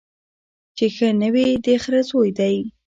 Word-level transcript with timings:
چي 0.77 0.85
ښه 0.95 1.07
نه 1.21 1.29
وي 1.33 1.47
د 1.65 1.67
خره 1.83 2.01
زوی 2.09 2.29
دی 2.37 2.55